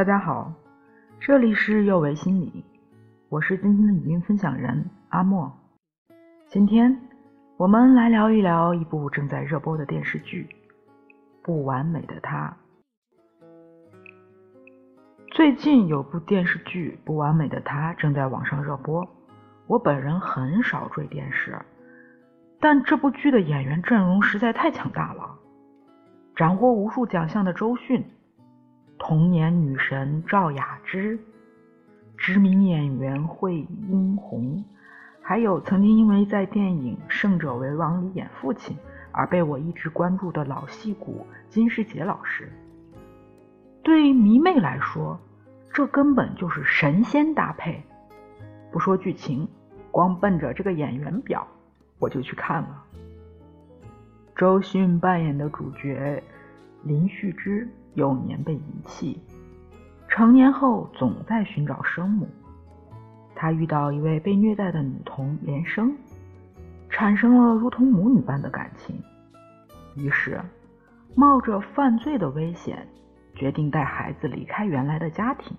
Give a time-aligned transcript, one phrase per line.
[0.00, 0.50] 大家好，
[1.20, 2.64] 这里是幼为心理，
[3.28, 5.52] 我是今天的语音分享人阿莫。
[6.48, 6.98] 今天
[7.58, 10.48] 我们来聊一聊一部正在热播的电视剧
[11.44, 12.56] 《不完美的他》。
[15.32, 19.06] 最近有部电视剧《不完美的他》正在网上热播。
[19.66, 21.60] 我本人很少追电视，
[22.58, 25.38] 但这部剧的演员阵容实在太强大了，
[26.34, 28.02] 斩获无数奖项的周迅。
[29.02, 31.18] 童年女神赵雅芝，
[32.18, 34.62] 知名演员惠英红，
[35.22, 38.76] 还有曾经因为在电影《胜者为王》里演父亲
[39.10, 42.52] 而被我一直关注的老戏骨金世杰老师。
[43.82, 45.18] 对于迷妹来说，
[45.72, 47.82] 这根本就是神仙搭配。
[48.70, 49.48] 不说剧情，
[49.90, 51.48] 光奔着这个演员表，
[51.98, 52.84] 我就去看了。
[54.36, 56.22] 周迅扮演的主角
[56.84, 57.66] 林旭之。
[57.94, 59.20] 幼年被遗弃，
[60.08, 62.28] 成年后总在寻找生母。
[63.34, 65.96] 他遇到一位被虐待的女童连生，
[66.88, 69.02] 产生了如同母女般的感情。
[69.96, 70.40] 于是，
[71.14, 72.86] 冒着犯罪的危险，
[73.34, 75.56] 决定带孩子离开原来的家庭，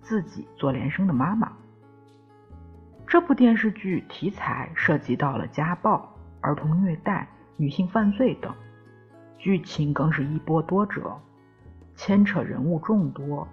[0.00, 1.50] 自己做连生的妈妈。
[3.06, 8.52] 这部电视剧题材涉及到了家暴、儿童虐待、女性犯罪等，
[9.38, 11.18] 剧情更是一波多折。
[11.98, 13.48] 牵扯人物众多，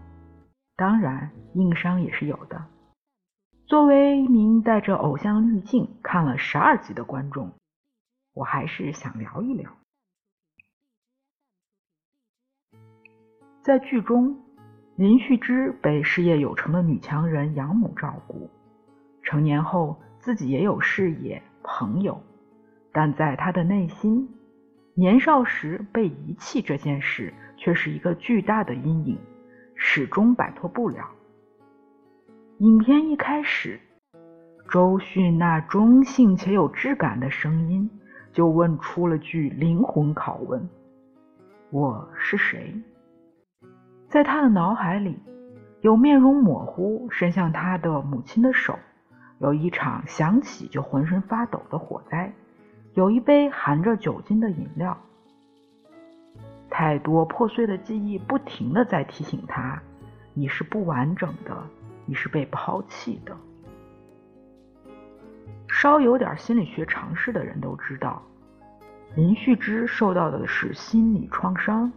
[0.76, 2.64] 当然硬伤也是有的。
[3.66, 7.52] 作为一名带着偶像滤镜看了十二集的观众，
[8.36, 9.72] 我还是想聊一聊。
[13.64, 14.40] 在剧中，
[14.96, 18.52] 林旭之被事业有成的女强人养母照顾，
[19.24, 22.22] 成年后自己也有事业、朋友，
[22.94, 24.30] 但在他的内心，
[24.94, 27.34] 年少时被遗弃这件事。
[27.66, 29.18] 却是一个巨大的阴影，
[29.74, 31.10] 始终摆脱不了。
[32.60, 33.80] 影片一开始，
[34.70, 37.90] 周迅那中性且有质感的声音
[38.32, 40.70] 就问出了句灵魂拷问
[41.74, 42.80] ：“我是谁？”
[44.10, 45.18] 在他的脑海里，
[45.82, 48.78] 有面容模糊伸向他的母亲的手，
[49.40, 52.32] 有一场想起就浑身发抖的火灾，
[52.94, 54.96] 有一杯含着酒精的饮料。
[56.78, 59.82] 太多破碎的记忆，不停的在提醒他：
[60.34, 61.56] 你是不完整的，
[62.06, 63.34] 你是被抛弃的。
[65.70, 68.22] 稍有点心理学常识的人都知道，
[69.16, 71.90] 林旭之受到的是心理创伤，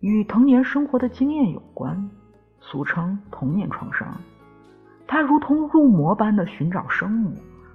[0.00, 2.10] 与童年生活的经验有关，
[2.58, 4.20] 俗称童年创伤。
[5.06, 7.32] 他如同入魔般的寻找生母，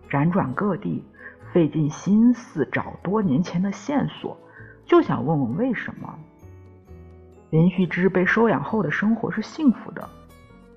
[0.10, 1.02] 辗转各地，
[1.54, 4.38] 费尽心思找多年前的线索。
[4.86, 6.14] 就想问问为什么
[7.50, 10.08] 林旭之被收养后的生活是幸福的？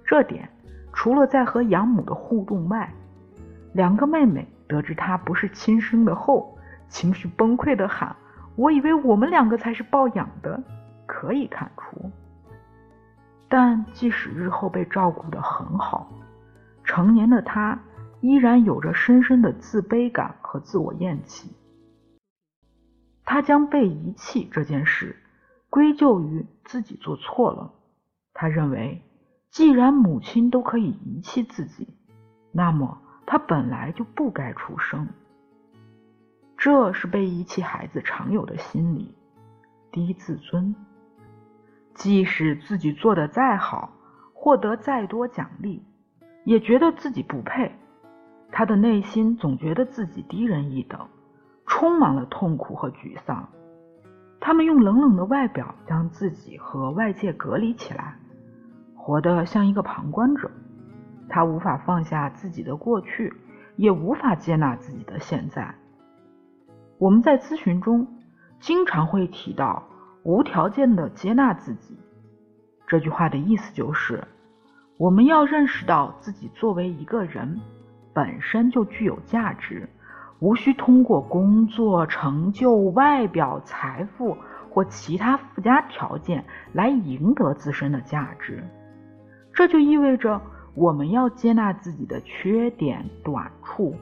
[0.04, 0.48] 这点
[0.92, 2.92] 除了在和养母的互动外，
[3.72, 6.56] 两个妹妹得知他不是亲生的后，
[6.88, 8.14] 情绪崩溃的喊
[8.56, 10.62] ：“我以为我们两个才是抱养的。”
[11.06, 12.10] 可以看出，
[13.48, 16.10] 但即使日后被照顾的很好，
[16.84, 17.78] 成年的他
[18.20, 21.50] 依然有着深深的自卑感和自我厌弃。
[23.31, 25.15] 他将被遗弃这件事
[25.69, 27.75] 归咎于自己做错了。
[28.33, 29.03] 他认为，
[29.50, 31.87] 既然母亲都可以遗弃自己，
[32.53, 35.06] 那么他本来就不该出生。
[36.56, 39.15] 这是被遗弃孩子常有的心理：
[39.93, 40.75] 低自尊。
[41.93, 43.93] 即使自己做的再好，
[44.33, 45.83] 获得再多奖励，
[46.44, 47.71] 也觉得自己不配。
[48.50, 51.06] 他的内心总觉得自己低人一等。
[51.78, 53.49] 充满了痛苦和沮丧，
[54.41, 58.16] 他们用冷冷的外表将自己和外界隔离起来，
[58.97, 60.50] 活得像一个旁观者。
[61.28, 63.33] 他无法放下自己的过去，
[63.77, 65.72] 也无法接纳自己的现在。
[66.99, 68.08] 我们在咨询中
[68.58, 69.85] 经常会提到
[70.25, 71.97] 无条件的接纳自己，
[72.88, 74.26] 这句话的意思就是，
[74.97, 77.61] 我们要认识到自己作为一个人
[78.12, 79.88] 本身就具有价值。
[80.40, 84.37] 无需通过工作成就、外表、财富
[84.70, 88.62] 或其他附加条件来赢得自身的价值。
[89.52, 90.40] 这就意味着
[90.75, 93.96] 我们要接纳自己的缺点、短处，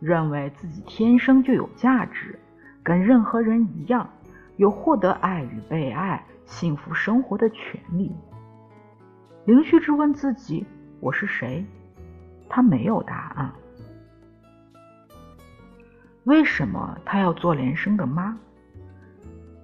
[0.00, 2.38] 认为自己天生就有价值，
[2.82, 4.08] 跟任何人一样，
[4.56, 8.10] 有获得爱与被爱、幸福生活的权利。
[9.44, 10.64] 林旭之问自己
[11.00, 11.62] ：“我是谁？”
[12.48, 13.52] 他没有答案。
[16.28, 18.36] 为什么她要做连生的妈？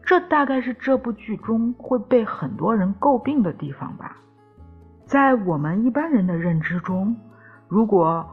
[0.03, 4.17] 这大概是这部剧中会被很多人诟病的地方吧。
[5.05, 7.15] 在我们一般人的认知中，
[7.69, 8.27] 如果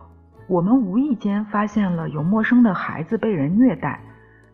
[0.48, 4.00] 我们无意间发现了有陌生的孩子被人虐待，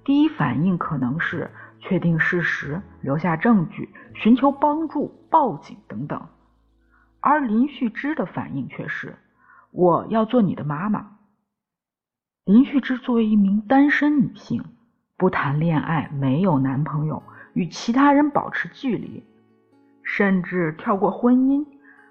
[0.03, 1.47] 第一反应可能是
[1.79, 6.19] 确定事实、留下证据、寻求帮助、报警等等。
[7.19, 9.15] 而林旭之的反应却是
[9.69, 11.11] ：“我要做你的妈妈。”
[12.47, 14.63] 林旭之作为一名单身女性，
[15.17, 17.21] 不谈恋爱，没有男朋友，
[17.51, 19.21] 与其他人保持距离，
[20.01, 21.65] 甚至跳过婚姻，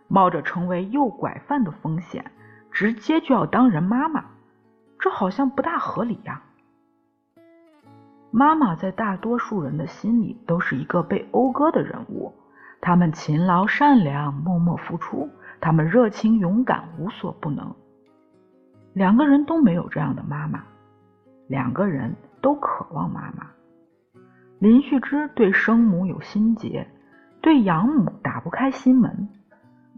[0.09, 2.31] 冒着成为诱拐犯的风险，
[2.71, 4.27] 直接就要当人妈妈，
[4.99, 6.43] 这好像不大合理呀。
[8.31, 12.35] 妈妈在大多数人的心里都是一个被讴歌的人物，
[12.83, 15.31] 他们勤劳善良，默默付出，
[15.63, 17.75] 他们热情勇敢，无所不能。
[18.97, 20.65] 两个人都没有这样的妈妈，
[21.49, 23.47] 两个人都渴望妈妈。
[24.59, 26.89] 林旭之对生母有心结，
[27.43, 29.29] 对养母打不开心门，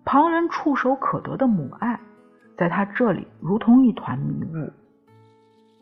[0.05, 2.01] 旁人触手可得的母爱，
[2.57, 4.73] 在他这里如同一团迷雾。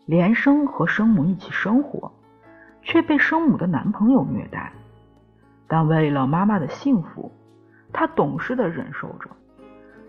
[0.04, 2.12] 连生和生母一起生活，
[2.82, 4.70] 却被生母的男朋友虐待，
[5.66, 7.32] 但为了妈妈的幸福，
[7.94, 9.30] 他懂事的忍受着，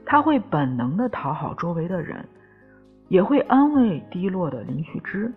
[0.06, 2.28] 他会本能的讨好周围的人。
[3.10, 5.34] 也会安慰低落的林旭之。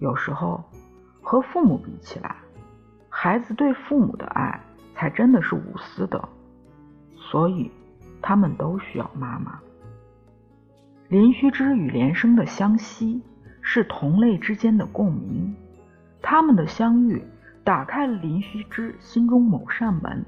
[0.00, 0.62] 有时候，
[1.22, 2.36] 和父母比起来，
[3.08, 4.60] 孩子对父母的爱
[4.94, 6.28] 才真的是无私的。
[7.16, 7.70] 所以，
[8.20, 9.58] 他们都需要妈妈。
[11.08, 13.22] 林旭之与连生的相惜
[13.62, 15.54] 是同类之间的共鸣，
[16.20, 17.22] 他们的相遇
[17.62, 20.24] 打开了林旭之心中某扇门。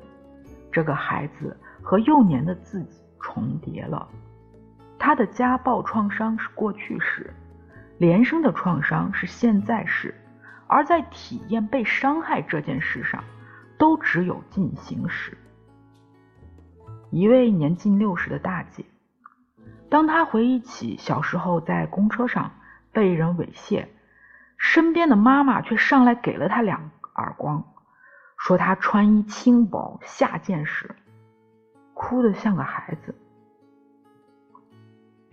[0.71, 4.09] 这个孩子和幼年的自己重叠了。
[4.99, 7.33] 他的家暴创伤是过去式，
[7.99, 10.15] 连生的创伤是现在式，
[10.67, 13.23] 而在体验被伤害这件事上，
[13.79, 15.37] 都只有进行时。
[17.11, 18.85] 一位年近六十的大姐，
[19.89, 22.51] 当她回忆起小时候在公车上
[22.93, 23.87] 被人猥亵，
[24.59, 27.65] 身边的妈妈却上来给了她两耳光，
[28.39, 30.97] 说她穿衣轻薄下贱时，
[31.95, 33.15] 哭得像个孩子。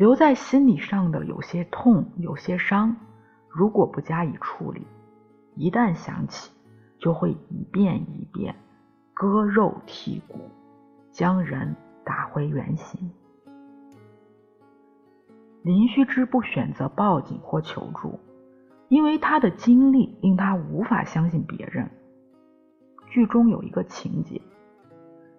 [0.04, 2.94] 留在心理上的有些痛，有些伤，
[3.48, 4.86] 如果不加以处理，
[5.56, 6.52] 一旦想起，
[7.00, 8.54] 就会一遍一遍
[9.14, 10.42] 割肉剔骨，
[11.10, 11.74] 将人
[12.04, 13.10] 打回原形。
[15.62, 18.20] 林旭之不选择报警或求助，
[18.90, 21.90] 因为他的经历令他无法相信别人。
[23.08, 24.42] 剧中有一个情节，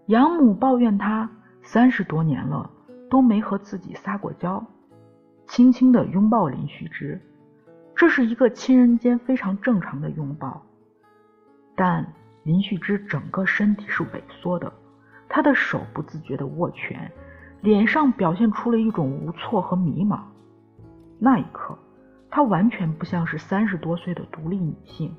[0.07, 1.31] 养母抱怨他
[1.61, 2.71] 三十多年了。
[3.15, 4.67] 都没和自己撒过娇，
[5.47, 7.21] 轻轻的拥抱林旭之，
[7.95, 10.61] 这是一个亲人间非常正常的拥抱。
[11.77, 12.13] 但
[12.43, 14.73] 林旭之整个身体是萎缩的，
[15.29, 17.09] 他的手不自觉的握拳，
[17.61, 20.19] 脸上表现出了一种无措和迷茫。
[21.21, 21.79] 那一刻，
[22.29, 25.15] 她完全不像是三十多岁的独立女性。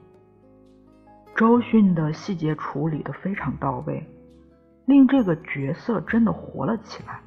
[1.33, 4.05] 周迅的细节处理的非常到位，
[4.85, 7.21] 令这个角色真的活了起来。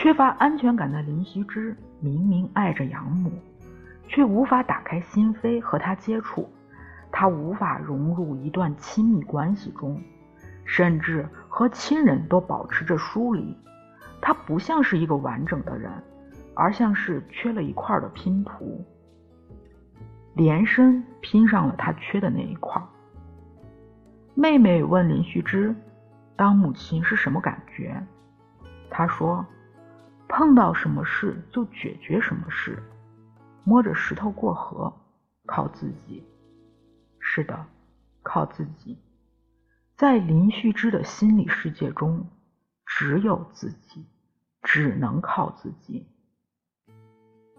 [0.00, 3.30] 缺乏安全感的林希之明明爱着养母，
[4.08, 6.48] 却无法打开心扉和她接触，
[7.12, 10.00] 他无法融入一段亲密关系中，
[10.64, 13.54] 甚至和亲人都保持着疏离。
[14.22, 15.92] 他不像是一个完整的人，
[16.54, 18.82] 而像是缺了一块的拼图。
[20.32, 22.82] 连生拼上了他缺的那一块。
[24.34, 25.76] 妹妹问林旭之
[26.36, 28.02] ：“当母亲是什么感觉？”
[28.88, 29.44] 他说。
[30.30, 32.80] 碰到什么事就解决什么事，
[33.64, 34.92] 摸着石头过河，
[35.44, 36.24] 靠自己。
[37.18, 37.66] 是的，
[38.22, 38.96] 靠自己。
[39.96, 42.24] 在林旭之的心理世界中，
[42.86, 44.06] 只有自己，
[44.62, 46.06] 只能靠自己。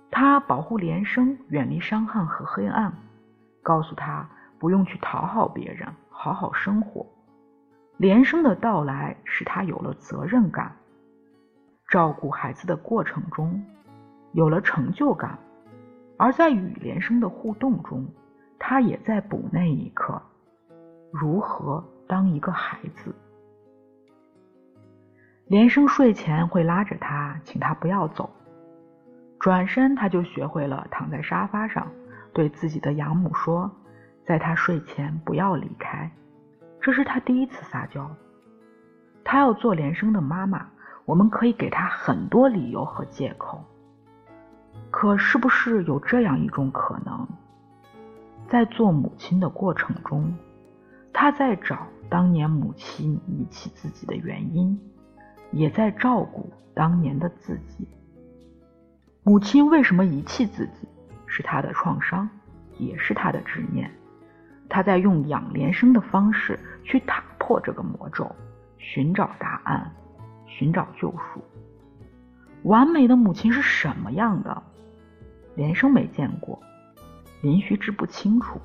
[0.09, 2.93] 他保护连生，远离伤害和黑暗，
[3.61, 7.05] 告诉他不用去讨好别人，好好生活。
[7.97, 10.77] 连生的到来使他有了责任感。
[11.91, 13.61] 照顾孩子的过程中，
[14.31, 15.37] 有了成就感；
[16.17, 18.07] 而在与连生的互动中，
[18.57, 20.21] 他也在补那一刻，
[21.11, 23.13] 如何当一个孩子。
[25.47, 28.29] 连生睡前会拉着他，请他不要走，
[29.37, 31.91] 转身他就学会了躺在沙发上，
[32.31, 33.69] 对自己的养母说，
[34.25, 36.09] 在他睡前不要离开。
[36.79, 38.09] 这是他第一次撒娇，
[39.25, 40.65] 他要做连生的妈妈。
[41.05, 43.63] 我们可以给他很多理由和借口，
[44.89, 47.27] 可是不是有这样一种可能，
[48.47, 50.33] 在做母亲的过程中，
[51.11, 54.79] 他在找当年母亲遗弃自己的原因，
[55.51, 57.87] 也在照顾当年的自己。
[59.23, 60.87] 母亲为什么遗弃自己，
[61.27, 62.29] 是他的创伤，
[62.77, 63.91] 也是他的执念。
[64.69, 68.33] 他在用养连生的方式去打破这个魔咒，
[68.77, 69.93] 寻找答案，
[70.57, 71.41] 寻找救赎。
[72.63, 74.61] 完美的母亲是什么样的？
[75.55, 76.61] 连生没见过，
[77.41, 78.59] 林徐之不清楚。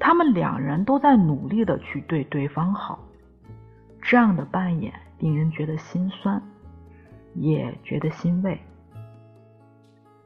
[0.00, 2.98] 他们两人都在努力的去对对方好，
[4.02, 6.42] 这样的扮演令人觉得心酸，
[7.34, 8.60] 也觉得欣慰。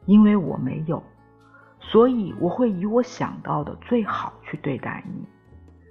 [0.06, 1.02] 因为我没有。
[1.80, 5.24] 所以我会以我想到的最好去对待你。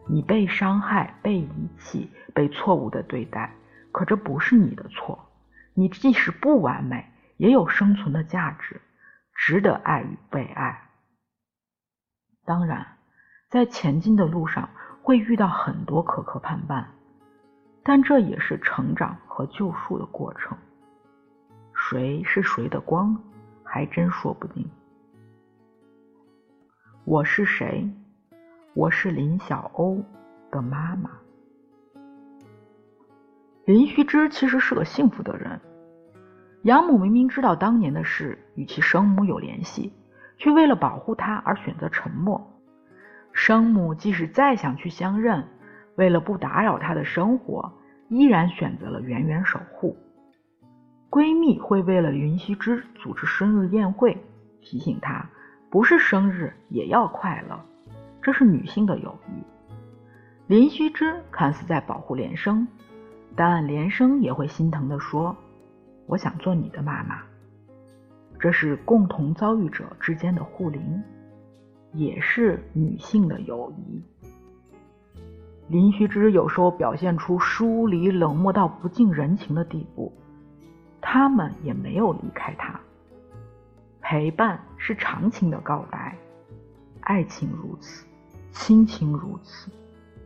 [0.06, 3.52] 你被伤害、被遗弃、被错误的对待，
[3.92, 5.28] 可这不是你的错。
[5.74, 7.06] 你即使不完美，
[7.38, 8.82] 也有生存的价值，
[9.36, 10.90] 值得爱与被爱。
[12.46, 12.86] 当然，
[13.50, 14.70] 在前进的路上
[15.04, 16.86] 会遇到很多磕磕绊绊，
[17.84, 20.58] 但这也是成长和救赎的过程。
[21.76, 23.16] 谁是谁的光，
[23.64, 24.68] 还真说不定。
[27.06, 27.88] 我是谁？
[28.74, 30.04] 我是林小欧
[30.50, 31.12] 的妈妈。
[33.68, 35.60] 林须知其实是个幸福的人。
[36.62, 39.92] 养母明明知道当年的事与其生母有联系，
[40.38, 42.50] 却为了保护他而选择沉默。
[43.34, 45.44] 生母即使再想去相认，
[45.98, 47.70] 为了不打扰他的生活，
[48.08, 49.98] 依然选择了远远守护。
[51.10, 54.18] 闺蜜会为了林须知组织生日宴会，
[54.62, 55.30] 提醒他。
[55.70, 57.60] 不是生日也要快乐，
[58.22, 59.44] 这是女性的友谊。
[60.48, 62.66] 林须知看似在保护连生，
[63.38, 65.34] 但连生也会心疼的说
[66.08, 67.22] ：“我想做你的妈妈。”
[68.40, 71.04] 这是共同遭遇者之间的互灵，
[71.94, 74.04] 也是女性的友谊。
[75.68, 80.12] 林徐之有时候表现出疏离、冷漠到不近人情的地步，
[81.00, 82.80] 他们也没有离开他。
[84.02, 86.18] 陪伴是长情的告白，
[87.02, 88.06] 爱情如此，
[88.52, 89.70] 亲情如此，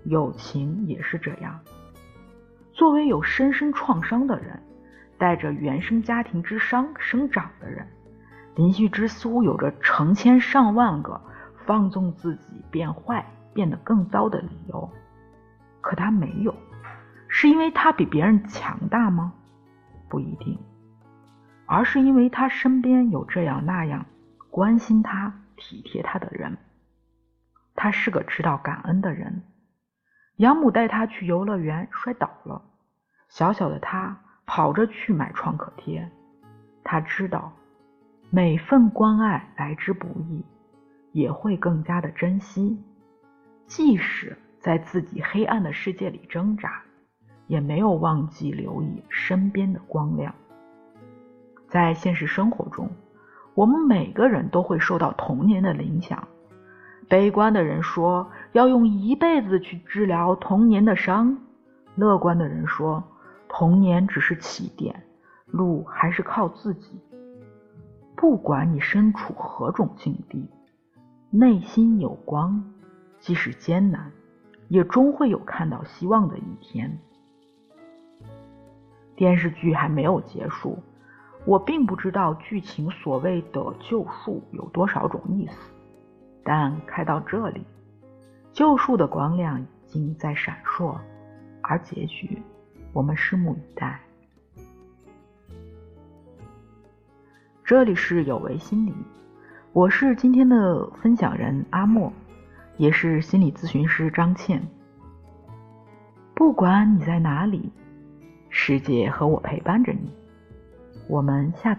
[0.06, 1.60] 友情也是这样。
[2.82, 4.60] 作为有深深创伤的人，
[5.20, 7.88] 带着原生家庭之伤生长的人，
[8.56, 11.22] 林旭之似乎有着成千上万个
[11.64, 13.24] 放纵自己变坏、
[13.54, 14.92] 变得更糟的理由。
[15.80, 16.56] 可他没有，
[17.28, 19.32] 是因为他比别人强大吗？
[20.10, 20.58] 不一定。
[21.68, 24.08] 而是因为他身边有这样那样
[24.50, 26.58] 关心他、体贴他的人，
[27.76, 29.44] 他是个知道感恩的人。
[30.38, 32.64] 养母带他去游乐园摔倒了，
[33.32, 36.12] 小小的他跑着去买创可贴。
[36.84, 37.54] 他知道
[38.30, 40.44] 每份关爱来之不易，
[41.14, 42.78] 也会更加的珍惜。
[43.68, 46.82] 即使在自己黑暗的世界里挣扎，
[47.48, 50.36] 也没有忘记留意身边的光亮。
[51.70, 52.90] 在现实生活中，
[53.54, 56.28] 我们每个人都会受到童年的影响。
[57.08, 61.38] 悲观的人说要用一辈子去治疗童年的伤，
[61.96, 63.02] 乐观的人说
[63.54, 65.04] 童年只是起点，
[65.46, 66.98] 路还是靠自己。
[68.16, 70.50] 不管你身处何种境地，
[71.30, 72.64] 内心有光，
[73.20, 74.10] 即使艰难，
[74.70, 76.98] 也终会有看到希望的一天。
[79.18, 80.80] 电视剧还没有结束。
[81.44, 85.74] 我并不知道剧情所谓的救赎有多少种意思，
[86.44, 87.66] 但看到这里，
[88.54, 90.96] 救赎的光亮已经在闪烁，
[91.62, 92.42] 而结局，
[92.94, 94.00] 我们拭目以待。
[97.64, 98.94] 这里是有为心理，
[99.72, 102.12] 我是今天的分享人阿莫，
[102.78, 104.62] 也是心理咨询师张倩。
[106.34, 107.72] 不管你在哪里，
[108.50, 110.12] 世界和我陪伴着你。
[111.08, 111.70] 我们下次。